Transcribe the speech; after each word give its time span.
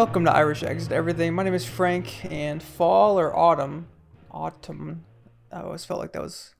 Welcome 0.00 0.24
to 0.24 0.34
Irish 0.34 0.62
Exit 0.62 0.92
Everything. 0.92 1.34
My 1.34 1.42
name 1.42 1.52
is 1.52 1.66
Frank, 1.66 2.24
and 2.24 2.62
fall 2.62 3.20
or 3.20 3.36
autumn, 3.36 3.88
autumn. 4.30 5.04
I 5.52 5.60
always 5.60 5.84
felt 5.84 6.00
like 6.00 6.14
that 6.14 6.22
was 6.22 6.54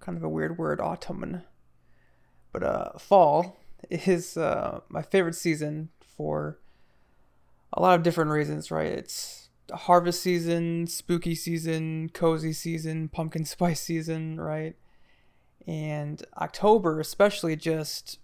kind 0.00 0.16
of 0.16 0.24
a 0.24 0.28
weird 0.28 0.56
word, 0.56 0.80
autumn. 0.80 1.42
But 2.50 2.62
uh, 2.62 2.92
fall 2.98 3.60
is 3.90 4.38
uh, 4.38 4.80
my 4.88 5.02
favorite 5.02 5.34
season 5.34 5.90
for 6.16 6.60
a 7.74 7.82
lot 7.82 7.94
of 7.94 8.02
different 8.02 8.30
reasons, 8.30 8.70
right? 8.70 8.90
It's 8.90 9.50
harvest 9.70 10.22
season, 10.22 10.86
spooky 10.86 11.34
season, 11.34 12.08
cozy 12.14 12.54
season, 12.54 13.10
pumpkin 13.10 13.44
spice 13.44 13.82
season, 13.82 14.40
right? 14.40 14.76
And 15.66 16.24
October, 16.38 17.00
especially, 17.00 17.54
just 17.54 18.18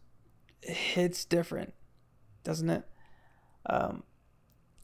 hits 0.62 1.26
different, 1.26 1.74
doesn't 2.44 2.70
it? 2.70 2.84
Um, 3.66 4.04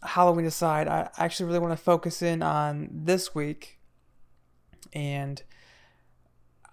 Halloween 0.03 0.47
aside, 0.47 0.89
I 0.89 1.11
actually 1.19 1.47
really 1.47 1.59
want 1.59 1.77
to 1.77 1.83
focus 1.83 2.23
in 2.23 2.43
on 2.43 2.89
this 2.93 3.35
week. 3.35 3.79
And 4.93 5.43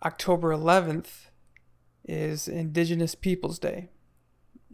October 0.04 0.52
11th 0.52 1.28
is 2.06 2.48
Indigenous 2.48 3.16
Peoples 3.16 3.60
Day. 3.60 3.90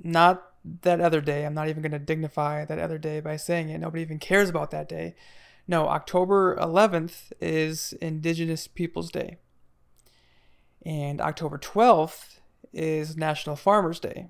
Not 0.02 0.44
that 0.82 1.02
other 1.02 1.22
day. 1.22 1.46
I'm 1.46 1.54
not 1.54 1.68
even 1.68 1.82
going 1.82 1.92
to 1.92 2.00
dignify 2.00 2.66
that 2.66 2.80
other 2.80 2.98
day 2.98 3.20
by 3.20 3.38
saying 3.38 3.70
it. 3.70 3.80
Nobody 3.80 4.02
even 4.04 4.20
cares 4.20 4.50
about 4.50 4.72
that 4.72 4.88
day. 4.88 5.16
No, 5.68 5.88
October 5.88 6.56
11th 6.58 7.32
is 7.40 7.94
Indigenous 8.02 8.68
Peoples 8.68 9.12
Day. 9.12 9.38
And 10.86 11.22
October 11.22 11.58
12th 11.58 12.40
is 12.72 13.16
National 13.16 13.56
Farmers 13.56 14.00
Day. 14.00 14.28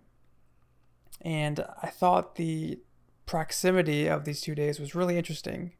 And 1.21 1.65
I 1.81 1.87
thought 1.87 2.35
the 2.35 2.79
proximity 3.25 4.07
of 4.07 4.25
these 4.25 4.41
two 4.41 4.55
days 4.55 4.79
was 4.79 4.95
really 4.95 5.17
interesting 5.17 5.73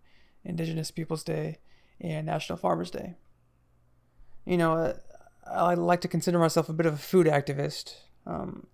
Indigenous 0.43 0.91
Peoples 0.91 1.23
Day 1.23 1.59
and 1.99 2.25
National 2.25 2.57
Farmers 2.57 2.91
Day. 2.91 3.15
You 4.45 4.57
know, 4.57 4.73
uh, 4.73 4.93
I 5.49 5.73
like 5.73 6.01
to 6.01 6.07
consider 6.07 6.39
myself 6.39 6.69
a 6.69 6.73
bit 6.73 6.85
of 6.85 6.93
a 6.95 6.97
food 6.97 7.27
activist, 7.27 7.95
um, 8.25 8.67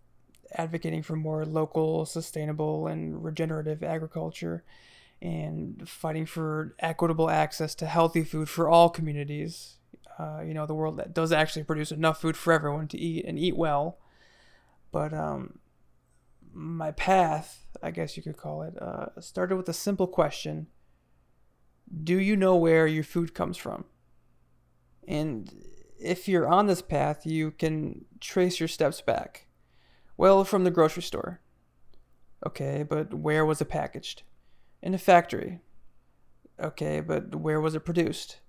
advocating 0.53 1.03
for 1.03 1.15
more 1.15 1.45
local, 1.45 2.05
sustainable, 2.05 2.87
and 2.87 3.23
regenerative 3.23 3.83
agriculture 3.83 4.63
and 5.21 5.87
fighting 5.87 6.25
for 6.25 6.75
equitable 6.79 7.29
access 7.29 7.75
to 7.75 7.85
healthy 7.85 8.23
food 8.23 8.47
for 8.49 8.69
all 8.69 8.89
communities. 8.89 9.75
Uh, 10.17 10.41
you 10.45 10.53
know, 10.53 10.65
the 10.65 10.73
world 10.73 10.97
that 10.97 11.13
does 11.13 11.31
actually 11.31 11.63
produce 11.63 11.91
enough 11.91 12.21
food 12.21 12.37
for 12.37 12.53
everyone 12.53 12.87
to 12.87 12.97
eat 12.97 13.25
and 13.25 13.37
eat 13.37 13.55
well. 13.55 13.97
But 14.91 15.13
um, 15.13 15.59
my 16.53 16.91
path, 16.91 17.65
I 17.81 17.91
guess 17.91 18.17
you 18.17 18.23
could 18.23 18.37
call 18.37 18.63
it, 18.63 18.79
uh, 18.81 19.19
started 19.19 19.55
with 19.55 19.69
a 19.69 19.73
simple 19.73 20.07
question 20.07 20.67
Do 22.03 22.19
you 22.19 22.35
know 22.35 22.55
where 22.55 22.87
your 22.87 23.03
food 23.03 23.33
comes 23.33 23.57
from? 23.57 23.85
And 25.07 25.51
if 25.99 26.27
you're 26.27 26.47
on 26.47 26.67
this 26.67 26.81
path, 26.81 27.25
you 27.25 27.51
can 27.51 28.05
trace 28.19 28.59
your 28.59 28.69
steps 28.69 29.01
back. 29.01 29.47
Well, 30.17 30.43
from 30.43 30.63
the 30.63 30.71
grocery 30.71 31.03
store. 31.03 31.41
Okay, 32.45 32.83
but 32.83 33.13
where 33.13 33.45
was 33.45 33.59
it 33.59 33.69
packaged? 33.69 34.23
In 34.81 34.93
a 34.93 34.97
factory. 34.97 35.59
Okay, 36.59 37.01
but 37.01 37.35
where 37.35 37.59
was 37.59 37.75
it 37.75 37.85
produced? 37.85 38.39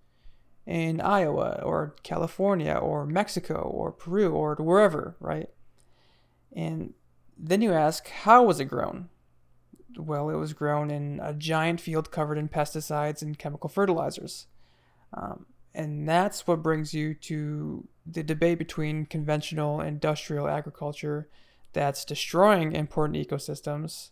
In 0.66 1.00
Iowa 1.00 1.60
or 1.64 1.96
California 2.02 2.74
or 2.74 3.06
Mexico 3.06 3.54
or 3.54 3.90
Peru 3.90 4.32
or 4.32 4.54
wherever, 4.56 5.16
right? 5.18 5.48
And 6.54 6.94
then 7.36 7.62
you 7.62 7.72
ask, 7.72 8.08
how 8.08 8.44
was 8.44 8.60
it 8.60 8.66
grown? 8.66 9.08
Well, 9.96 10.30
it 10.30 10.36
was 10.36 10.52
grown 10.52 10.90
in 10.90 11.20
a 11.22 11.34
giant 11.34 11.80
field 11.80 12.10
covered 12.10 12.38
in 12.38 12.48
pesticides 12.48 13.22
and 13.22 13.38
chemical 13.38 13.68
fertilizers. 13.68 14.46
Um, 15.12 15.46
and 15.74 16.08
that's 16.08 16.46
what 16.46 16.62
brings 16.62 16.94
you 16.94 17.14
to 17.14 17.86
the 18.06 18.22
debate 18.22 18.58
between 18.58 19.06
conventional 19.06 19.80
industrial 19.80 20.48
agriculture 20.48 21.28
that's 21.72 22.04
destroying 22.04 22.72
important 22.72 23.28
ecosystems 23.28 24.10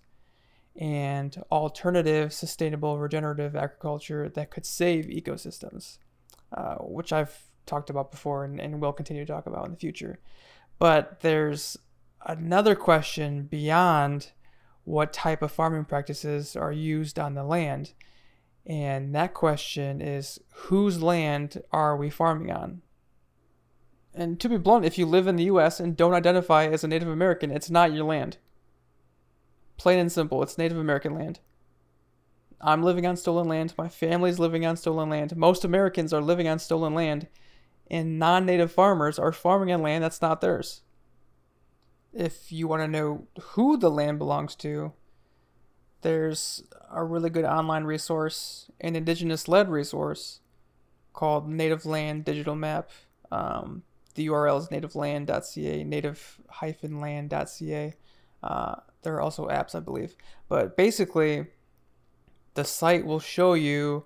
and 0.77 1.43
alternative 1.51 2.33
sustainable 2.33 2.99
regenerative 2.99 3.57
agriculture 3.57 4.29
that 4.29 4.51
could 4.51 4.65
save 4.65 5.07
ecosystems, 5.07 5.99
uh, 6.57 6.77
which 6.77 7.13
I've 7.13 7.37
talked 7.67 7.91
about 7.91 8.13
before 8.13 8.45
and, 8.45 8.61
and 8.61 8.81
will 8.81 8.93
continue 8.93 9.25
to 9.25 9.33
talk 9.33 9.47
about 9.47 9.67
in 9.67 9.73
the 9.73 9.79
future. 9.79 10.21
But 10.79 11.21
there's 11.21 11.77
another 12.25 12.77
question 12.77 13.43
beyond 13.43 14.31
what 14.89 15.13
type 15.13 15.43
of 15.43 15.53
farming 15.53 15.85
practices 15.85 16.57
are 16.57 16.73
used 16.73 17.19
on 17.19 17.35
the 17.35 17.45
land. 17.45 17.93
And 18.67 19.15
that 19.15 19.35
question 19.35 20.01
is 20.01 20.41
whose 20.53 21.03
land 21.03 21.63
are 21.71 21.97
we 21.97 22.09
farming 22.09 22.51
on? 22.51 22.81
And 24.15 24.41
to 24.41 24.49
be 24.49 24.57
blunt, 24.57 24.87
if 24.87 24.97
you 24.97 25.05
live 25.05 25.27
in 25.27 25.37
the 25.37 25.45
US 25.45 25.79
and 25.79 25.97
don't 25.97 26.15
identify 26.15 26.67
as 26.67 26.85
a 26.85 26.89
Native 26.89 27.09
American, 27.09 27.51
it's 27.51 27.71
not 27.71 27.93
your 27.93 28.05
land. 28.05 28.39
Plain 29.77 29.99
and 29.99 30.11
simple, 30.11 30.43
it's 30.43 30.59
Native 30.59 30.79
American 30.79 31.15
land. 31.15 31.41
I'm 32.61 32.83
living 32.83 33.07
on 33.07 33.17
stolen 33.17 33.47
land. 33.47 33.75
My 33.77 33.89
family's 33.89 34.39
living 34.39 34.65
on 34.67 34.77
stolen 34.77 35.11
land. 35.11 35.37
Most 35.37 35.65
Americans 35.65 36.13
are 36.13 36.23
living 36.23 36.49
on 36.49 36.59
stolen 36.59 36.95
land. 36.95 37.29
And 37.91 38.19
non 38.19 38.45
native 38.47 38.73
farmers 38.73 39.19
are 39.19 39.33
farming 39.33 39.73
on 39.73 39.83
land 39.83 40.03
that's 40.03 40.21
not 40.21 40.41
theirs 40.41 40.83
if 42.13 42.51
you 42.51 42.69
want 42.69 42.83
to 42.83 42.89
know 42.89 43.27
who 43.41 43.77
the 43.77 43.91
land 43.91 44.19
belongs 44.19 44.55
to, 44.57 44.93
there's 46.03 46.63
a 46.91 47.05
really 47.05 47.31
good 47.31 47.45
online 47.45 47.85
resource, 47.85 48.71
an 48.81 48.97
indigenous 48.97 49.49
led 49.49 49.69
resource 49.69 50.41
called 51.13 51.49
Native 51.49 51.85
Land 51.85 52.25
Digital 52.25 52.55
Map. 52.55 52.91
Um, 53.31 53.83
the 54.15 54.29
URL 54.29 54.59
is 54.59 54.69
nativeland.ca, 54.69 55.85
native-land.ca. 55.85 57.95
Uh, 58.43 58.75
there 59.03 59.15
are 59.15 59.21
also 59.21 59.49
apps, 59.49 59.75
I 59.75 59.81
believe. 59.81 60.15
But 60.49 60.77
basically, 60.77 61.47
the 62.55 62.65
site 62.65 63.05
will 63.05 63.21
show 63.21 63.55
you 63.55 64.05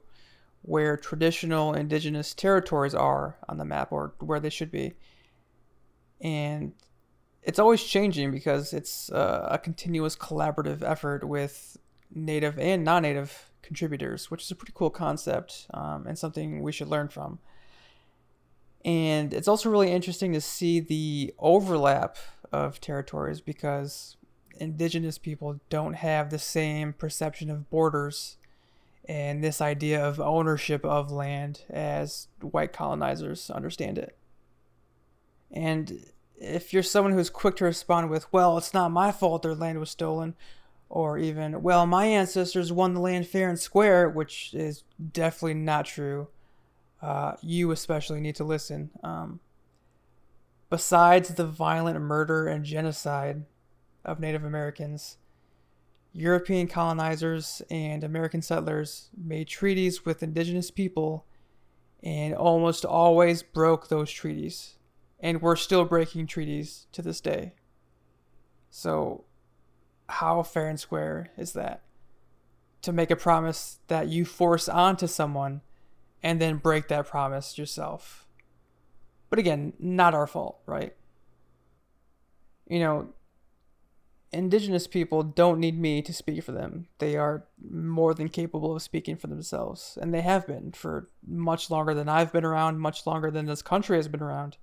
where 0.62 0.96
traditional 0.96 1.74
indigenous 1.74 2.34
territories 2.34 2.94
are 2.94 3.36
on 3.48 3.58
the 3.58 3.64
map 3.64 3.92
or 3.92 4.14
where 4.20 4.40
they 4.40 4.50
should 4.50 4.70
be. 4.70 4.94
And 6.20 6.72
it's 7.42 7.58
always 7.58 7.82
changing 7.82 8.30
because 8.30 8.72
it's 8.72 9.10
uh, 9.10 9.48
a 9.50 9.58
continuous 9.58 10.16
collaborative 10.16 10.82
effort 10.82 11.24
with 11.24 11.76
native 12.14 12.58
and 12.58 12.84
non-native 12.84 13.50
contributors, 13.62 14.30
which 14.30 14.42
is 14.42 14.50
a 14.50 14.54
pretty 14.54 14.72
cool 14.74 14.90
concept 14.90 15.66
um, 15.74 16.06
and 16.06 16.18
something 16.18 16.62
we 16.62 16.72
should 16.72 16.88
learn 16.88 17.08
from. 17.08 17.38
And 18.84 19.32
it's 19.32 19.48
also 19.48 19.70
really 19.70 19.90
interesting 19.90 20.32
to 20.32 20.40
see 20.40 20.80
the 20.80 21.34
overlap 21.38 22.16
of 22.52 22.80
territories 22.80 23.40
because 23.40 24.16
indigenous 24.58 25.18
people 25.18 25.60
don't 25.70 25.94
have 25.94 26.30
the 26.30 26.38
same 26.38 26.92
perception 26.92 27.50
of 27.50 27.70
borders 27.70 28.36
and 29.08 29.42
this 29.42 29.60
idea 29.60 30.04
of 30.04 30.20
ownership 30.20 30.84
of 30.84 31.10
land 31.10 31.62
as 31.70 32.28
white 32.40 32.72
colonizers 32.72 33.50
understand 33.50 33.98
it. 33.98 34.16
And 35.50 36.06
if 36.42 36.72
you're 36.72 36.82
someone 36.82 37.12
who's 37.12 37.30
quick 37.30 37.56
to 37.56 37.64
respond 37.64 38.10
with, 38.10 38.30
well, 38.32 38.58
it's 38.58 38.74
not 38.74 38.90
my 38.90 39.12
fault 39.12 39.42
their 39.42 39.54
land 39.54 39.78
was 39.78 39.90
stolen, 39.90 40.34
or 40.88 41.16
even, 41.16 41.62
well, 41.62 41.86
my 41.86 42.06
ancestors 42.06 42.72
won 42.72 42.94
the 42.94 43.00
land 43.00 43.26
fair 43.26 43.48
and 43.48 43.58
square, 43.58 44.08
which 44.08 44.52
is 44.52 44.82
definitely 45.12 45.54
not 45.54 45.86
true, 45.86 46.28
uh, 47.00 47.34
you 47.42 47.70
especially 47.70 48.20
need 48.20 48.34
to 48.34 48.44
listen. 48.44 48.90
Um, 49.02 49.40
besides 50.68 51.30
the 51.30 51.46
violent 51.46 52.00
murder 52.00 52.48
and 52.48 52.64
genocide 52.64 53.44
of 54.04 54.18
Native 54.18 54.44
Americans, 54.44 55.18
European 56.12 56.66
colonizers 56.66 57.62
and 57.70 58.04
American 58.04 58.42
settlers 58.42 59.10
made 59.16 59.46
treaties 59.46 60.04
with 60.04 60.22
indigenous 60.22 60.70
people 60.70 61.24
and 62.02 62.34
almost 62.34 62.84
always 62.84 63.42
broke 63.42 63.88
those 63.88 64.10
treaties 64.10 64.76
and 65.22 65.40
we're 65.40 65.56
still 65.56 65.84
breaking 65.84 66.26
treaties 66.26 66.86
to 66.92 67.00
this 67.00 67.20
day. 67.20 67.52
So, 68.70 69.24
how 70.08 70.42
fair 70.42 70.68
and 70.68 70.80
square 70.80 71.30
is 71.38 71.52
that? 71.52 71.82
To 72.82 72.92
make 72.92 73.12
a 73.12 73.16
promise 73.16 73.78
that 73.86 74.08
you 74.08 74.24
force 74.24 74.68
onto 74.68 75.06
someone 75.06 75.62
and 76.22 76.40
then 76.40 76.56
break 76.56 76.88
that 76.88 77.06
promise 77.06 77.56
yourself. 77.56 78.26
But 79.30 79.38
again, 79.38 79.72
not 79.78 80.14
our 80.14 80.26
fault, 80.26 80.58
right? 80.66 80.94
You 82.68 82.80
know, 82.80 83.08
indigenous 84.32 84.86
people 84.86 85.22
don't 85.22 85.60
need 85.60 85.78
me 85.78 86.02
to 86.02 86.12
speak 86.12 86.42
for 86.42 86.52
them. 86.52 86.88
They 86.98 87.16
are 87.16 87.44
more 87.70 88.14
than 88.14 88.28
capable 88.28 88.74
of 88.74 88.82
speaking 88.82 89.16
for 89.16 89.28
themselves, 89.28 89.96
and 90.00 90.12
they 90.12 90.22
have 90.22 90.46
been 90.46 90.72
for 90.72 91.08
much 91.24 91.70
longer 91.70 91.94
than 91.94 92.08
I've 92.08 92.32
been 92.32 92.44
around, 92.44 92.80
much 92.80 93.06
longer 93.06 93.30
than 93.30 93.46
this 93.46 93.62
country 93.62 93.96
has 93.96 94.08
been 94.08 94.22
around 94.22 94.56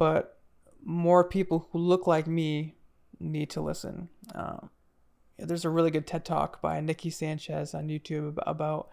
but 0.00 0.38
more 0.82 1.22
people 1.24 1.68
who 1.70 1.78
look 1.78 2.06
like 2.06 2.26
me 2.26 2.74
need 3.20 3.50
to 3.50 3.60
listen. 3.60 4.08
Um, 4.34 4.70
there's 5.38 5.66
a 5.66 5.70
really 5.70 5.90
good 5.90 6.06
TED 6.06 6.24
talk 6.24 6.62
by 6.62 6.80
Nikki 6.80 7.10
Sanchez 7.10 7.74
on 7.74 7.88
YouTube 7.88 8.38
about 8.46 8.88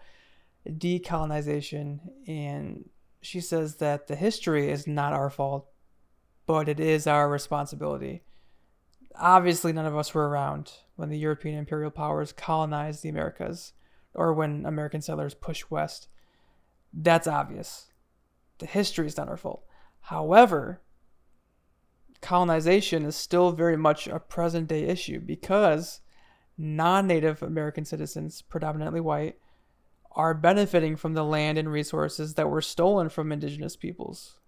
decolonization, 0.68 2.00
and 2.26 2.90
she 3.22 3.40
says 3.40 3.76
that 3.76 4.06
the 4.06 4.16
history 4.16 4.70
is 4.70 4.86
not 4.86 5.14
our 5.14 5.30
fault, 5.30 5.66
but 6.46 6.68
it 6.68 6.78
is 6.78 7.06
our 7.06 7.30
responsibility. 7.30 8.20
Obviously, 9.18 9.72
none 9.72 9.86
of 9.86 9.96
us 9.96 10.12
were 10.12 10.28
around 10.28 10.72
when 10.96 11.08
the 11.08 11.18
European 11.18 11.56
imperial 11.58 11.90
powers 11.90 12.34
colonized 12.34 13.02
the 13.02 13.08
Americas 13.08 13.72
or 14.12 14.34
when 14.34 14.66
American 14.66 15.00
settlers 15.00 15.32
pushed 15.32 15.70
west. 15.70 16.08
That's 16.92 17.26
obvious. 17.26 17.86
The 18.58 18.66
history 18.66 19.06
is 19.06 19.16
not 19.16 19.30
our 19.30 19.38
fault. 19.38 19.64
However, 20.00 20.82
colonization 22.28 23.06
is 23.06 23.16
still 23.16 23.52
very 23.52 23.74
much 23.76 24.06
a 24.06 24.20
present 24.20 24.68
day 24.68 24.82
issue 24.82 25.18
because 25.18 26.00
non 26.58 27.06
native 27.06 27.42
American 27.42 27.86
citizens, 27.86 28.42
predominantly 28.42 29.00
white, 29.00 29.38
are 30.12 30.34
benefiting 30.34 30.94
from 30.94 31.14
the 31.14 31.24
land 31.24 31.56
and 31.56 31.72
resources 31.72 32.34
that 32.34 32.50
were 32.50 32.60
stolen 32.60 33.08
from 33.08 33.32
indigenous 33.32 33.76
peoples, 33.76 34.40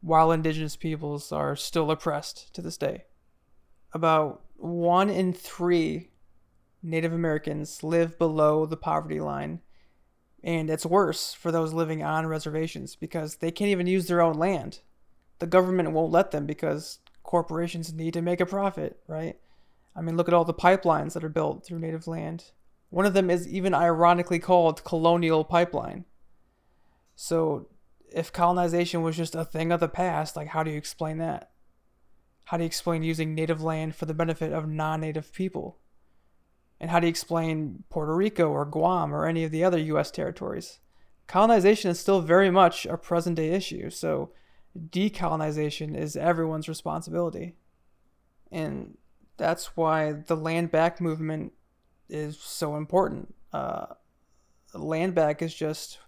while 0.00 0.30
indigenous 0.30 0.76
peoples 0.76 1.32
are 1.32 1.56
still 1.56 1.90
oppressed 1.90 2.54
to 2.54 2.62
this 2.62 2.76
day. 2.76 3.02
About 3.92 4.44
one 4.54 5.10
in 5.10 5.32
three 5.32 6.10
Native 6.84 7.12
Americans 7.12 7.82
live 7.82 8.16
below 8.16 8.64
the 8.64 8.76
poverty 8.76 9.18
line, 9.18 9.58
and 10.44 10.70
it's 10.70 10.86
worse 10.86 11.34
for 11.34 11.50
those 11.50 11.72
living 11.72 12.00
on 12.00 12.28
reservations 12.28 12.94
because 12.94 13.38
they 13.38 13.50
can't 13.50 13.72
even 13.72 13.88
use 13.88 14.06
their 14.06 14.20
own 14.20 14.34
land. 14.34 14.82
The 15.40 15.48
government 15.48 15.90
won't 15.90 16.12
let 16.12 16.30
them 16.30 16.46
because 16.46 17.00
corporations 17.28 17.92
need 17.92 18.14
to 18.14 18.22
make 18.22 18.40
a 18.40 18.46
profit, 18.46 18.98
right? 19.06 19.36
I 19.94 20.00
mean, 20.00 20.16
look 20.16 20.28
at 20.28 20.34
all 20.34 20.46
the 20.46 20.54
pipelines 20.54 21.12
that 21.12 21.22
are 21.22 21.28
built 21.28 21.62
through 21.62 21.78
native 21.78 22.06
land. 22.06 22.52
One 22.88 23.04
of 23.04 23.12
them 23.12 23.28
is 23.28 23.46
even 23.46 23.74
ironically 23.74 24.38
called 24.38 24.82
Colonial 24.82 25.44
Pipeline. 25.44 26.06
So, 27.16 27.68
if 28.10 28.32
colonization 28.32 29.02
was 29.02 29.14
just 29.14 29.34
a 29.34 29.44
thing 29.44 29.70
of 29.72 29.80
the 29.80 29.90
past, 29.90 30.36
like 30.36 30.48
how 30.48 30.62
do 30.62 30.70
you 30.70 30.78
explain 30.78 31.18
that? 31.18 31.50
How 32.46 32.56
do 32.56 32.62
you 32.62 32.66
explain 32.66 33.02
using 33.02 33.34
native 33.34 33.62
land 33.62 33.94
for 33.94 34.06
the 34.06 34.14
benefit 34.14 34.54
of 34.54 34.66
non 34.66 35.02
native 35.02 35.30
people? 35.34 35.76
And 36.80 36.90
how 36.90 36.98
do 36.98 37.06
you 37.06 37.10
explain 37.10 37.84
Puerto 37.90 38.16
Rico 38.16 38.48
or 38.48 38.64
Guam 38.64 39.14
or 39.14 39.26
any 39.26 39.44
of 39.44 39.50
the 39.50 39.64
other 39.64 39.78
US 39.78 40.10
territories? 40.10 40.78
Colonization 41.26 41.90
is 41.90 42.00
still 42.00 42.22
very 42.22 42.50
much 42.50 42.86
a 42.86 42.96
present 42.96 43.36
day 43.36 43.50
issue, 43.50 43.90
so 43.90 44.30
decolonization 44.76 45.96
is 45.96 46.16
everyone's 46.16 46.68
responsibility. 46.68 47.54
And 48.50 48.96
that's 49.36 49.76
why 49.76 50.12
the 50.12 50.36
land 50.36 50.70
back 50.70 51.00
movement 51.00 51.52
is 52.08 52.38
so 52.38 52.76
important. 52.76 53.34
Uh, 53.52 53.86
land 54.74 55.14
back 55.14 55.42
is 55.42 55.54
just 55.54 55.98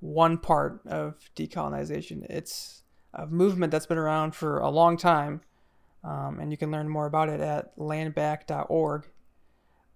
one 0.00 0.38
part 0.38 0.80
of 0.86 1.30
decolonization. 1.34 2.24
It's 2.28 2.82
a 3.14 3.26
movement 3.26 3.70
that's 3.70 3.86
been 3.86 3.98
around 3.98 4.34
for 4.34 4.58
a 4.58 4.70
long 4.70 4.96
time, 4.96 5.40
um, 6.04 6.38
and 6.38 6.50
you 6.50 6.58
can 6.58 6.70
learn 6.70 6.88
more 6.88 7.06
about 7.06 7.28
it 7.28 7.40
at 7.40 7.76
landback.org. 7.78 9.08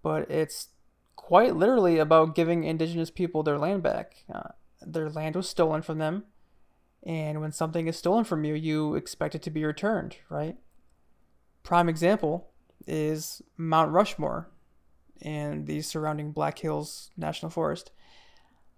But 0.03 0.31
it's 0.31 0.69
quite 1.17 1.55
literally 1.55 1.99
about 1.99 2.35
giving 2.35 2.65
indigenous 2.65 3.11
people 3.11 3.43
their 3.43 3.59
land 3.59 3.83
back. 3.83 4.25
Uh, 4.33 4.51
their 4.81 5.11
land 5.11 5.37
was 5.37 5.49
stolen 5.49 5.83
from 5.83 5.99
them, 5.99 6.25
and 7.05 7.41
when 7.41 7.53
something 7.53 7.87
is 7.87 7.97
stolen 7.97 8.25
from 8.25 8.45
you, 8.45 8.55
you 8.55 8.95
expect 8.95 9.35
it 9.35 9.43
to 9.43 9.51
be 9.51 9.65
returned, 9.65 10.17
right? 10.29 10.57
Prime 11.63 11.89
example 11.89 12.51
is 12.87 13.43
Mount 13.57 13.93
Rushmore 13.93 14.51
and 15.23 15.67
the 15.67 15.81
surrounding 15.83 16.33
Black 16.33 16.59
Hills 16.59 17.11
National 17.17 17.51
Forest. 17.51 17.91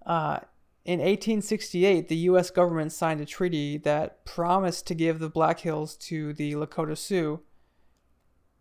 Uh, 0.05 0.41
in 0.85 0.99
1868, 0.99 2.09
the 2.09 2.17
U.S. 2.17 2.51
government 2.51 2.93
signed 2.93 3.21
a 3.21 3.25
treaty 3.25 3.77
that 3.79 4.25
promised 4.25 4.87
to 4.89 4.95
give 4.95 5.19
the 5.19 5.29
Black 5.29 5.61
Hills 5.61 5.97
to 5.99 6.33
the 6.33 6.55
Lakota 6.55 6.99
Sioux. 6.99 7.41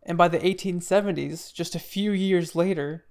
And 0.03 0.17
by 0.17 0.27
the 0.27 0.39
1870s, 0.39 1.53
just 1.53 1.73
a 1.73 1.79
few 1.79 2.11
years 2.11 2.55
later, 2.55 3.05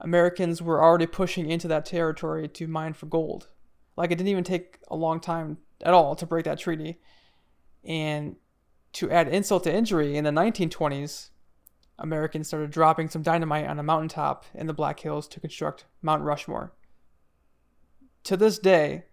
Americans 0.00 0.62
were 0.62 0.82
already 0.82 1.06
pushing 1.06 1.50
into 1.50 1.68
that 1.68 1.86
territory 1.86 2.48
to 2.48 2.66
mine 2.66 2.94
for 2.94 3.06
gold. 3.06 3.48
Like 3.96 4.10
it 4.10 4.16
didn't 4.16 4.28
even 4.28 4.44
take 4.44 4.78
a 4.88 4.96
long 4.96 5.20
time 5.20 5.58
at 5.82 5.94
all 5.94 6.16
to 6.16 6.26
break 6.26 6.44
that 6.44 6.58
treaty. 6.58 7.00
And 7.84 8.36
to 8.94 9.10
add 9.10 9.28
insult 9.28 9.64
to 9.64 9.74
injury, 9.74 10.16
in 10.16 10.24
the 10.24 10.30
1920s, 10.30 11.30
Americans 11.98 12.48
started 12.48 12.70
dropping 12.70 13.08
some 13.08 13.22
dynamite 13.22 13.66
on 13.66 13.78
a 13.78 13.82
mountaintop 13.82 14.46
in 14.54 14.66
the 14.66 14.72
Black 14.72 15.00
Hills 15.00 15.28
to 15.28 15.40
construct 15.40 15.84
Mount 16.02 16.22
Rushmore. 16.22 16.72
To 18.24 18.36
this 18.36 18.58
day, 18.58 19.04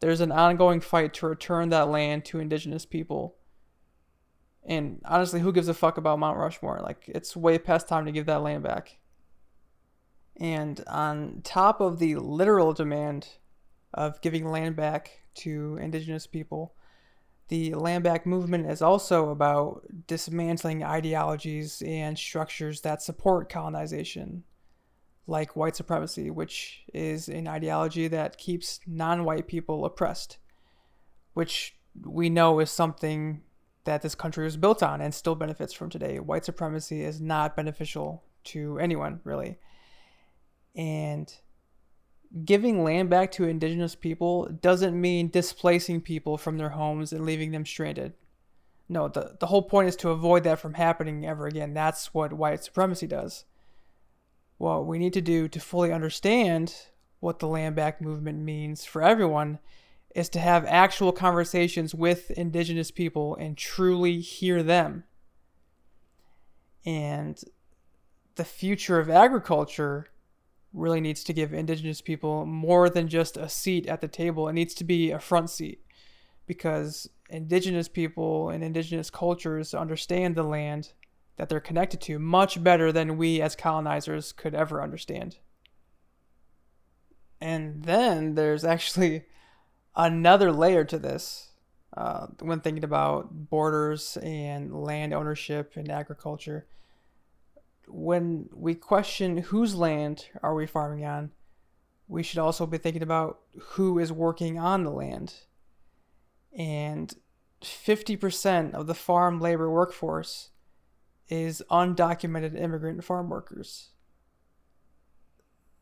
there's 0.00 0.20
an 0.20 0.32
ongoing 0.32 0.80
fight 0.80 1.14
to 1.14 1.26
return 1.26 1.70
that 1.70 1.88
land 1.88 2.24
to 2.26 2.38
indigenous 2.38 2.86
people. 2.86 3.36
And 4.64 5.00
honestly, 5.04 5.40
who 5.40 5.52
gives 5.52 5.68
a 5.68 5.74
fuck 5.74 5.96
about 5.96 6.18
Mount 6.18 6.38
Rushmore? 6.38 6.80
Like, 6.82 7.04
it's 7.06 7.36
way 7.36 7.58
past 7.58 7.88
time 7.88 8.04
to 8.06 8.12
give 8.12 8.26
that 8.26 8.42
land 8.42 8.62
back. 8.62 8.98
And 10.38 10.82
on 10.86 11.40
top 11.44 11.80
of 11.80 11.98
the 11.98 12.16
literal 12.16 12.72
demand 12.72 13.28
of 13.96 14.20
giving 14.20 14.48
land 14.48 14.76
back 14.76 15.22
to 15.36 15.76
indigenous 15.80 16.26
people, 16.26 16.74
the 17.48 17.74
land 17.74 18.04
back 18.04 18.26
movement 18.26 18.70
is 18.70 18.82
also 18.82 19.30
about 19.30 19.82
dismantling 20.06 20.82
ideologies 20.84 21.82
and 21.86 22.18
structures 22.18 22.82
that 22.82 23.02
support 23.02 23.48
colonization, 23.48 24.44
like 25.26 25.56
white 25.56 25.76
supremacy, 25.76 26.30
which 26.30 26.84
is 26.92 27.28
an 27.28 27.48
ideology 27.48 28.08
that 28.08 28.36
keeps 28.38 28.80
non 28.86 29.24
white 29.24 29.46
people 29.46 29.84
oppressed, 29.84 30.38
which 31.34 31.76
we 32.04 32.28
know 32.28 32.58
is 32.60 32.70
something 32.70 33.42
that 33.84 34.02
this 34.02 34.16
country 34.16 34.44
was 34.44 34.56
built 34.56 34.82
on 34.82 35.00
and 35.00 35.14
still 35.14 35.36
benefits 35.36 35.72
from 35.72 35.88
today. 35.88 36.18
White 36.18 36.44
supremacy 36.44 37.02
is 37.02 37.20
not 37.20 37.56
beneficial 37.56 38.24
to 38.44 38.78
anyone, 38.78 39.20
really. 39.24 39.58
And 40.74 41.32
giving 42.44 42.82
land 42.82 43.10
back 43.10 43.30
to 43.32 43.44
indigenous 43.44 43.94
people 43.94 44.46
doesn't 44.60 45.00
mean 45.00 45.28
displacing 45.28 46.00
people 46.00 46.36
from 46.36 46.58
their 46.58 46.70
homes 46.70 47.12
and 47.12 47.24
leaving 47.24 47.52
them 47.52 47.66
stranded. 47.66 48.14
No, 48.88 49.08
the, 49.08 49.36
the 49.40 49.46
whole 49.46 49.62
point 49.62 49.88
is 49.88 49.96
to 49.96 50.10
avoid 50.10 50.44
that 50.44 50.60
from 50.60 50.74
happening 50.74 51.26
ever 51.26 51.46
again. 51.46 51.74
That's 51.74 52.14
what 52.14 52.32
white 52.32 52.62
supremacy 52.62 53.06
does. 53.06 53.44
What 54.58 54.86
we 54.86 54.98
need 54.98 55.12
to 55.14 55.20
do 55.20 55.48
to 55.48 55.60
fully 55.60 55.92
understand 55.92 56.74
what 57.20 57.38
the 57.38 57.48
land 57.48 57.74
back 57.74 58.00
movement 58.00 58.38
means 58.38 58.84
for 58.84 59.02
everyone 59.02 59.58
is 60.14 60.28
to 60.30 60.38
have 60.38 60.64
actual 60.66 61.12
conversations 61.12 61.94
with 61.94 62.30
indigenous 62.30 62.90
people 62.90 63.36
and 63.36 63.56
truly 63.56 64.20
hear 64.20 64.62
them. 64.62 65.04
And 66.86 67.42
the 68.36 68.44
future 68.44 68.98
of 68.98 69.10
agriculture 69.10 70.08
really 70.76 71.00
needs 71.00 71.24
to 71.24 71.32
give 71.32 71.52
indigenous 71.52 72.00
people 72.00 72.44
more 72.44 72.90
than 72.90 73.08
just 73.08 73.36
a 73.36 73.48
seat 73.48 73.86
at 73.86 74.00
the 74.00 74.08
table. 74.08 74.48
It 74.48 74.52
needs 74.52 74.74
to 74.74 74.84
be 74.84 75.10
a 75.10 75.18
front 75.18 75.50
seat 75.50 75.80
because 76.46 77.08
indigenous 77.30 77.88
people 77.88 78.50
and 78.50 78.62
indigenous 78.62 79.10
cultures 79.10 79.74
understand 79.74 80.36
the 80.36 80.42
land 80.42 80.92
that 81.36 81.48
they're 81.48 81.60
connected 81.60 82.00
to 82.02 82.18
much 82.18 82.62
better 82.62 82.92
than 82.92 83.16
we 83.16 83.40
as 83.40 83.56
colonizers 83.56 84.32
could 84.32 84.54
ever 84.54 84.82
understand. 84.82 85.38
And 87.40 87.84
then 87.84 88.34
there's 88.34 88.64
actually 88.64 89.24
another 89.94 90.52
layer 90.52 90.84
to 90.84 90.98
this 90.98 91.52
uh, 91.96 92.26
when 92.40 92.60
thinking 92.60 92.84
about 92.84 93.50
borders 93.50 94.16
and 94.18 94.74
land 94.74 95.14
ownership 95.14 95.72
and 95.76 95.90
agriculture 95.90 96.66
when 97.88 98.48
we 98.52 98.74
question 98.74 99.38
whose 99.38 99.74
land 99.74 100.26
are 100.42 100.54
we 100.54 100.66
farming 100.66 101.04
on, 101.04 101.30
we 102.08 102.22
should 102.22 102.38
also 102.38 102.66
be 102.66 102.78
thinking 102.78 103.02
about 103.02 103.40
who 103.58 103.98
is 103.98 104.12
working 104.12 104.58
on 104.58 104.84
the 104.84 104.90
land. 104.90 105.34
And 106.56 107.14
50% 107.62 108.74
of 108.74 108.86
the 108.86 108.94
farm 108.94 109.40
labor 109.40 109.70
workforce 109.70 110.50
is 111.28 111.62
undocumented 111.70 112.58
immigrant 112.58 113.02
farm 113.04 113.28
workers. 113.28 113.90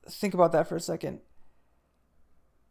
Think 0.08 0.34
about 0.34 0.52
that 0.52 0.68
for 0.68 0.76
a 0.76 0.80
second. 0.80 1.20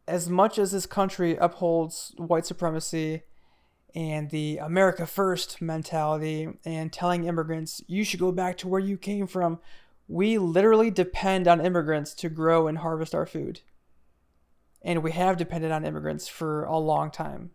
As 0.06 0.28
much 0.28 0.58
as 0.58 0.72
this 0.72 0.86
country 0.86 1.36
upholds 1.36 2.12
white 2.16 2.46
supremacy 2.46 3.22
and 3.94 4.30
the 4.30 4.58
America 4.58 5.06
First 5.06 5.62
mentality 5.62 6.48
and 6.64 6.92
telling 6.92 7.24
immigrants, 7.24 7.80
you 7.86 8.02
should 8.04 8.20
go 8.20 8.32
back 8.32 8.58
to 8.58 8.68
where 8.68 8.80
you 8.80 8.96
came 8.98 9.26
from. 9.26 9.60
We 10.08 10.36
literally 10.36 10.90
depend 10.90 11.46
on 11.46 11.64
immigrants 11.64 12.12
to 12.14 12.28
grow 12.28 12.66
and 12.66 12.78
harvest 12.78 13.14
our 13.14 13.26
food. 13.26 13.60
And 14.82 15.02
we 15.02 15.12
have 15.12 15.36
depended 15.36 15.70
on 15.70 15.84
immigrants 15.84 16.28
for 16.28 16.64
a 16.64 16.76
long 16.76 17.10
time. 17.10 17.52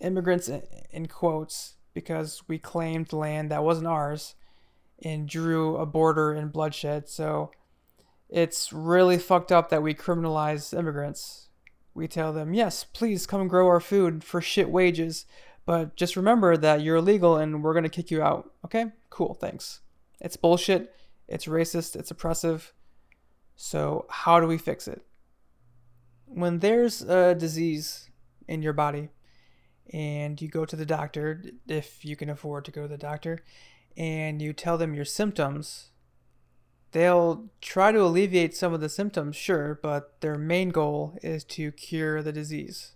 Immigrants, 0.00 0.48
in 0.90 1.06
quotes, 1.06 1.74
because 1.92 2.42
we 2.46 2.58
claimed 2.58 3.12
land 3.12 3.50
that 3.50 3.64
wasn't 3.64 3.88
ours. 3.88 4.36
and 5.02 5.28
drew 5.28 5.76
a 5.76 5.86
border 5.86 6.32
in 6.34 6.48
bloodshed. 6.48 7.08
So 7.08 7.50
it's 8.28 8.72
really 8.72 9.18
fucked 9.18 9.52
up 9.52 9.70
that 9.70 9.82
we 9.82 9.94
criminalize 9.94 10.76
immigrants. 10.76 11.47
We 11.98 12.06
tell 12.06 12.32
them, 12.32 12.54
yes, 12.54 12.84
please 12.84 13.26
come 13.26 13.48
grow 13.48 13.66
our 13.66 13.80
food 13.80 14.22
for 14.22 14.40
shit 14.40 14.70
wages, 14.70 15.26
but 15.66 15.96
just 15.96 16.14
remember 16.14 16.56
that 16.56 16.80
you're 16.80 16.94
illegal 16.94 17.36
and 17.36 17.60
we're 17.60 17.72
going 17.72 17.82
to 17.82 17.88
kick 17.88 18.12
you 18.12 18.22
out. 18.22 18.52
Okay? 18.64 18.92
Cool, 19.10 19.34
thanks. 19.34 19.80
It's 20.20 20.36
bullshit. 20.36 20.94
It's 21.26 21.46
racist. 21.46 21.96
It's 21.96 22.12
oppressive. 22.12 22.72
So, 23.56 24.06
how 24.10 24.38
do 24.38 24.46
we 24.46 24.58
fix 24.58 24.86
it? 24.86 25.02
When 26.26 26.60
there's 26.60 27.02
a 27.02 27.34
disease 27.34 28.08
in 28.46 28.62
your 28.62 28.74
body 28.74 29.08
and 29.92 30.40
you 30.40 30.46
go 30.46 30.64
to 30.64 30.76
the 30.76 30.86
doctor, 30.86 31.42
if 31.66 32.04
you 32.04 32.14
can 32.14 32.30
afford 32.30 32.64
to 32.66 32.70
go 32.70 32.82
to 32.82 32.88
the 32.88 32.96
doctor, 32.96 33.42
and 33.96 34.40
you 34.40 34.52
tell 34.52 34.78
them 34.78 34.94
your 34.94 35.04
symptoms, 35.04 35.87
they'll 36.92 37.46
try 37.60 37.92
to 37.92 38.02
alleviate 38.02 38.56
some 38.56 38.72
of 38.72 38.80
the 38.80 38.88
symptoms, 38.88 39.36
sure, 39.36 39.78
but 39.82 40.20
their 40.20 40.36
main 40.36 40.70
goal 40.70 41.18
is 41.22 41.44
to 41.44 41.72
cure 41.72 42.22
the 42.22 42.32
disease. 42.32 42.92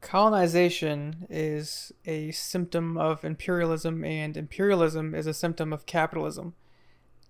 Colonization 0.00 1.26
is 1.30 1.90
a 2.04 2.30
symptom 2.32 2.98
of 2.98 3.24
imperialism, 3.24 4.04
and 4.04 4.36
imperialism 4.36 5.14
is 5.14 5.26
a 5.26 5.32
symptom 5.32 5.72
of 5.72 5.86
capitalism. 5.86 6.54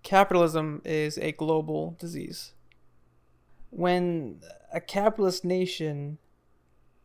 Capitalism 0.03 0.83
is 0.85 1.17
a 1.19 1.33
global 1.33 1.97
disease. 2.01 2.53
When 3.71 4.41
a 4.73 4.81
capitalist 4.81 5.45
nation 5.45 6.19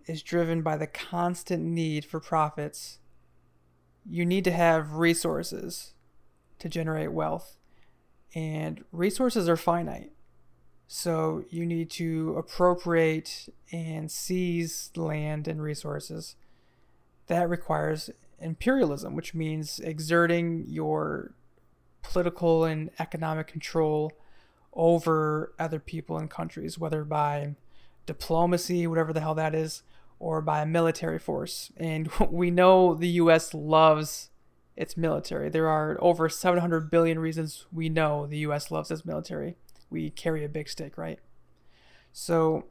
is 0.08 0.24
driven 0.24 0.64
by 0.64 0.76
the 0.76 0.88
constant 0.88 1.64
need 1.64 2.04
for 2.04 2.20
profits, 2.20 2.98
you 4.10 4.26
need 4.26 4.44
to 4.46 4.52
have 4.52 4.94
resources 4.94 5.94
to 6.58 6.68
generate 6.68 7.12
wealth. 7.12 7.59
And 8.36 8.84
resources 8.92 9.50
are 9.50 9.58
finite. 9.58 10.12
So 10.88 11.44
you 11.50 11.66
need 11.66 11.90
to 11.92 12.36
appropriate 12.38 13.50
and 13.72 14.10
seize 14.10 14.92
land 14.96 15.48
and 15.48 15.62
resources. 15.62 16.36
That 17.28 17.50
requires 17.50 18.10
imperialism, 18.40 19.16
which 19.16 19.36
means 19.36 19.80
exerting 19.80 20.66
your 20.68 21.34
political 22.02 22.64
and 22.64 22.90
economic 23.00 23.48
control 23.48 24.14
over 24.74 25.54
other 25.60 25.80
people 25.80 26.18
and 26.18 26.30
countries, 26.30 26.80
whether 26.80 27.04
by 27.04 27.56
diplomacy, 28.06 28.88
whatever 28.88 29.14
the 29.14 29.22
hell 29.22 29.36
that 29.36 29.54
is, 29.54 29.84
or 30.20 30.42
by 30.42 30.62
a 30.62 30.66
military 30.66 31.20
force. 31.20 31.72
And 31.78 32.08
we 32.32 32.52
know 32.52 32.96
the 32.96 33.10
US 33.10 33.54
loves 33.54 34.30
its 34.80 34.98
military. 34.98 35.50
There 35.50 35.68
are 35.68 35.98
over 36.02 36.28
700 36.30 36.90
billion 36.90 37.20
reasons 37.20 37.68
we 37.72 37.90
know 37.90 38.26
the 38.26 38.40
US 38.40 38.72
loves 38.72 38.90
its 38.90 39.06
military 39.06 39.58
we 39.90 40.10
carry 40.10 40.44
a 40.44 40.50
big 40.50 40.70
stick, 40.70 40.98
right? 40.98 41.20
So 42.12 42.66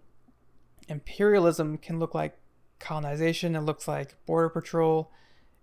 imperialism 0.89 1.79
can 1.79 1.99
look 1.99 2.15
like 2.15 2.39
colonization, 2.79 3.57
it 3.57 3.61
looks 3.61 3.89
like 3.89 4.15
border 4.27 4.49
patrol, 4.49 5.11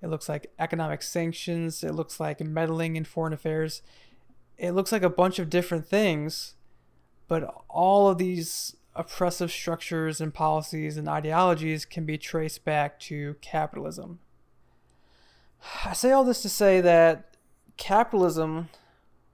it 0.01 0.07
looks 0.07 0.27
like 0.29 0.51
economic 0.59 1.01
sanctions, 1.01 1.83
it 1.83 1.93
looks 1.93 2.19
like 2.19 2.41
meddling 2.41 2.95
in 2.95 3.05
foreign 3.05 3.33
affairs. 3.33 3.81
It 4.57 4.71
looks 4.71 4.91
like 4.91 5.03
a 5.03 5.09
bunch 5.09 5.39
of 5.39 5.49
different 5.49 5.87
things, 5.87 6.55
but 7.27 7.43
all 7.69 8.09
of 8.09 8.17
these 8.17 8.75
oppressive 8.95 9.51
structures 9.51 10.21
and 10.21 10.33
policies 10.33 10.95
and 10.95 11.09
ideologies 11.09 11.83
can 11.83 12.05
be 12.05 12.17
traced 12.17 12.63
back 12.63 12.99
to 13.01 13.35
capitalism. 13.41 14.19
I 15.85 15.93
say 15.93 16.11
all 16.11 16.23
this 16.23 16.41
to 16.43 16.49
say 16.49 16.81
that 16.81 17.35
capitalism 17.77 18.69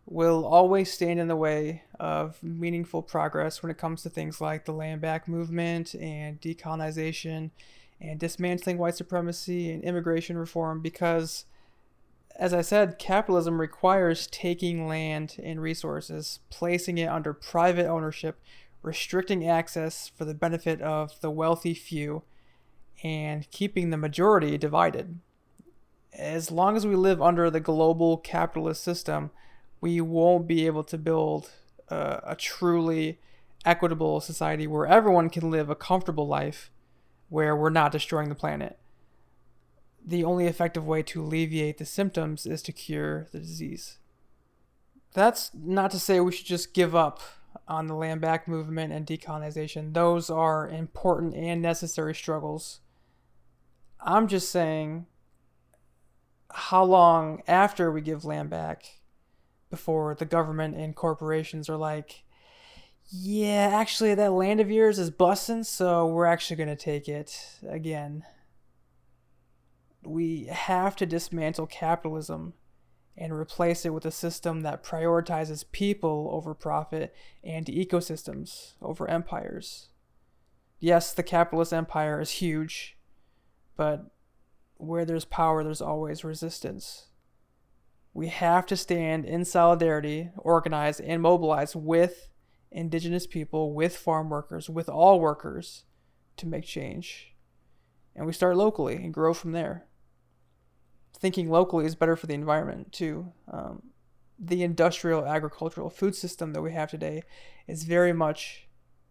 will 0.06 0.46
always 0.46 0.92
stand 0.92 1.20
in 1.20 1.28
the 1.28 1.36
way 1.36 1.84
of 2.00 2.42
meaningful 2.44 3.02
progress 3.02 3.62
when 3.62 3.70
it 3.72 3.78
comes 3.78 4.04
to 4.04 4.10
things 4.10 4.42
like 4.42 4.66
the 4.66 4.74
land 4.74 5.02
back 5.02 5.28
movement 5.28 5.94
and 5.96 6.42
decolonization 6.42 7.52
and 8.00 8.20
dismantling 8.20 8.78
white 8.78 8.96
supremacy 8.96 9.72
and 9.72 9.84
immigration 9.84 10.38
reform 10.38 10.82
because 10.82 11.46
as 12.38 12.54
I 12.54 12.62
said, 12.62 12.98
capitalism 12.98 13.60
requires 13.60 14.26
taking 14.28 14.88
land 14.88 15.38
and 15.44 15.62
resources, 15.62 16.40
placing 16.50 16.98
it 16.98 17.08
under 17.08 17.34
private 17.34 17.88
ownership, 17.88 18.40
restricting 18.82 19.48
access 19.48 20.08
for 20.08 20.26
the 20.26 20.34
benefit 20.34 20.82
of 20.82 21.20
the 21.22 21.30
wealthy 21.30 21.74
few, 21.74 22.24
and 23.04 23.50
keeping 23.52 23.90
the 23.90 23.98
majority 23.98 24.58
divided. 24.58 25.20
As 26.14 26.52
long 26.52 26.76
as 26.76 26.86
we 26.86 26.96
live 26.96 27.22
under 27.22 27.50
the 27.50 27.60
global 27.60 28.18
capitalist 28.18 28.84
system, 28.84 29.32
we 29.80 30.02
won't 30.02 30.48
be 30.48 30.66
able 30.66 30.84
to 30.86 30.98
build 30.98 31.50
a, 31.90 32.22
a 32.28 32.36
truly 32.36 33.20
equitable 33.66 34.20
society 34.20 34.68
where 34.68 34.88
everyone 34.88 35.30
can 35.30 35.50
live 35.50 35.70
a 35.70 35.76
comfortable 35.76 36.28
life 36.28 36.72
where 37.30 37.56
we're 37.56 37.70
not 37.70 37.92
destroying 37.92 38.30
the 38.30 38.36
planet. 38.36 38.78
The 40.06 40.24
only 40.24 40.48
effective 40.48 40.86
way 40.86 41.04
to 41.04 41.24
alleviate 41.24 41.78
the 41.78 41.86
symptoms 41.86 42.46
is 42.46 42.62
to 42.64 42.72
cure 42.72 43.28
the 43.32 43.40
disease. 43.40 44.00
That's 45.14 45.52
not 45.54 45.92
to 45.92 46.00
say 46.00 46.20
we 46.20 46.32
should 46.32 46.46
just 46.46 46.74
give 46.74 46.96
up 46.96 47.22
on 47.68 47.88
the 47.88 47.96
land 47.96 48.22
back 48.22 48.48
movement 48.48 48.94
and 48.94 49.06
decolonization. 49.06 49.94
Those 49.94 50.30
are 50.30 50.68
important 50.68 51.36
and 51.36 51.62
necessary 51.62 52.16
struggles. 52.16 52.80
I'm 54.00 54.28
just 54.28 54.50
saying 54.50 55.06
how 56.72 56.86
long 56.86 57.44
after 57.50 57.92
we 57.92 58.00
give 58.00 58.24
land 58.24 58.50
back 58.50 59.02
before 59.70 60.16
the 60.16 60.24
government 60.24 60.74
and 60.74 60.96
corporations 60.96 61.68
are 61.68 61.76
like, 61.76 62.24
yeah, 63.10 63.72
actually, 63.74 64.16
that 64.16 64.32
land 64.32 64.62
of 64.62 64.72
yours 64.72 64.98
is 64.98 65.10
busting, 65.10 65.66
so 65.66 66.08
we're 66.08 66.26
actually 66.26 66.56
going 66.56 66.70
to 66.70 66.78
take 66.78 67.10
it 67.10 67.60
again. 67.68 68.24
We 70.04 70.46
have 70.46 70.96
to 70.96 71.06
dismantle 71.06 71.68
capitalism 71.68 72.54
and 73.18 73.34
replace 73.34 73.86
it 73.86 73.94
with 73.94 74.06
a 74.06 74.12
system 74.12 74.62
that 74.62 74.82
prioritizes 74.82 75.70
people 75.74 76.30
over 76.32 76.54
profit 76.54 77.14
and 77.44 77.66
ecosystems 77.66 78.76
over 78.82 79.10
empires. 79.10 79.90
Yes, 80.80 81.14
the 81.14 81.22
capitalist 81.22 81.74
empire 81.74 82.22
is 82.22 82.32
huge, 82.32 82.96
but 83.76 84.06
where 84.82 85.06
there's 85.06 85.26
power, 85.26 85.64
there's 85.64 85.82
always 85.82 86.24
resistance. 86.24 87.08
We 88.14 88.28
have 88.28 88.66
to 88.68 88.76
stand 88.76 89.26
in 89.26 89.46
solidarity, 89.46 90.32
organize, 90.38 91.00
and 91.00 91.22
mobilize 91.22 91.76
with 91.76 92.28
indigenous 92.72 93.28
people, 93.28 93.74
with 93.74 93.96
farm 93.96 94.30
workers, 94.30 94.70
with 94.70 94.90
all 94.90 95.20
workers 95.20 95.84
to 96.38 96.48
make 96.48 96.66
change. 96.66 97.34
And 98.16 98.26
we 98.26 98.34
start 98.34 98.58
locally 98.58 98.96
and 98.96 99.14
grow 99.14 99.34
from 99.34 99.52
there. 99.52 99.86
Thinking 101.14 101.50
locally 101.50 101.86
is 101.86 101.96
better 101.96 102.16
for 102.16 102.28
the 102.28 102.34
environment, 102.34 102.92
too. 102.92 103.32
Um, 103.50 103.84
the 104.38 104.64
industrial 104.64 105.26
agricultural 105.26 105.90
food 105.90 106.16
system 106.16 106.54
that 106.54 106.62
we 106.62 106.74
have 106.74 106.90
today 106.90 107.24
is 107.68 107.84
very 107.84 108.12
much 108.12 108.68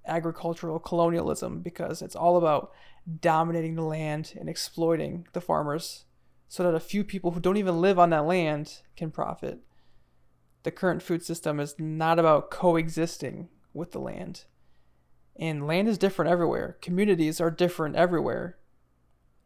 agricultural 0.06 0.78
colonialism 0.78 1.60
because 1.60 2.02
it's 2.02 2.16
all 2.16 2.36
about 2.36 2.72
dominating 3.20 3.74
the 3.74 3.82
land 3.82 4.34
and 4.38 4.48
exploiting 4.48 5.26
the 5.32 5.40
farmers 5.40 6.04
so 6.48 6.62
that 6.64 6.74
a 6.74 6.80
few 6.80 7.04
people 7.04 7.30
who 7.30 7.40
don't 7.40 7.56
even 7.56 7.80
live 7.80 7.98
on 7.98 8.10
that 8.10 8.26
land 8.26 8.80
can 8.96 9.10
profit. 9.10 9.60
The 10.62 10.70
current 10.70 11.02
food 11.02 11.24
system 11.24 11.60
is 11.60 11.76
not 11.78 12.18
about 12.18 12.50
coexisting 12.50 13.48
with 13.72 13.92
the 13.92 14.00
land. 14.00 14.44
And 15.38 15.66
land 15.66 15.88
is 15.88 15.96
different 15.96 16.30
everywhere. 16.30 16.76
Communities 16.82 17.40
are 17.40 17.50
different 17.50 17.96
everywhere. 17.96 18.58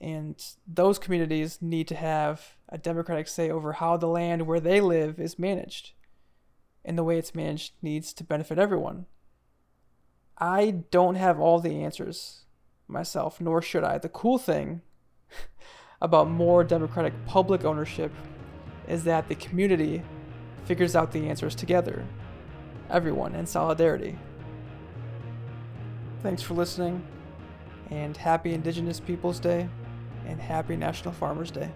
And 0.01 0.43
those 0.67 0.99
communities 0.99 1.59
need 1.61 1.87
to 1.89 1.95
have 1.95 2.57
a 2.69 2.79
democratic 2.79 3.29
say 3.29 3.51
over 3.51 3.75
how 3.75 3.97
the 3.97 4.09
land 4.09 4.47
where 4.47 4.61
they 4.61 4.81
live 4.81 5.21
is 5.21 5.39
managed. 5.39 5.93
And 6.85 6.99
the 6.99 7.05
way 7.05 7.19
it's 7.19 7.35
managed 7.35 7.75
needs 7.81 8.13
to 8.15 8.25
benefit 8.25 8.59
everyone. 8.59 9.07
I 10.39 10.83
don't 10.91 11.15
have 11.15 11.39
all 11.39 11.61
the 11.61 11.83
answers 11.83 12.45
myself, 12.89 13.41
nor 13.41 13.63
should 13.63 13.85
I. 13.85 13.99
The 13.99 14.09
cool 14.09 14.39
thing 14.39 14.83
about 16.03 16.29
more 16.29 16.65
democratic 16.65 17.13
public 17.27 17.65
ownership 17.65 18.13
is 18.89 19.05
that 19.05 19.29
the 19.29 19.35
community 19.37 20.03
figures 20.65 20.97
out 20.97 21.13
the 21.13 21.29
answers 21.29 21.55
together, 21.55 22.05
everyone 22.91 23.35
in 23.35 23.47
solidarity. 23.47 24.19
Thanks 26.23 26.43
for 26.43 26.55
listening, 26.55 27.07
and 27.91 28.17
happy 28.17 28.55
Indigenous 28.55 28.99
Peoples 28.99 29.39
Day, 29.39 29.69
and 30.27 30.41
happy 30.41 30.77
National 30.77 31.13
Farmers 31.13 31.51
Day. 31.51 31.71